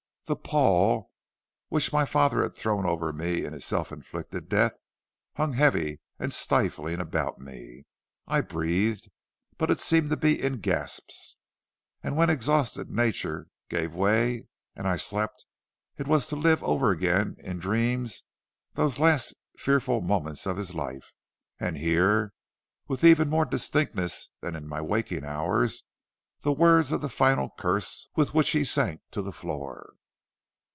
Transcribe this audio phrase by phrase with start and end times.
[0.27, 1.11] The pall
[1.67, 4.77] which my father had thrown over me in his self inflicted death,
[5.35, 7.83] hung heavy and stifling about me.
[8.27, 9.09] I breathed,
[9.57, 11.35] but it seemed to be in gasps,
[12.01, 15.45] and when exhausted nature gave way and I slept,
[15.97, 18.23] it was to live over again in dreams
[18.75, 21.11] those last fearful moments of his life,
[21.59, 22.31] and hear,
[22.87, 25.83] with even more distinctness than in my waking hours,
[26.39, 29.95] the words of the final curse with which he sank to the floor.